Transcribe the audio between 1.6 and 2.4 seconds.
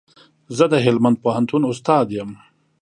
استاد يم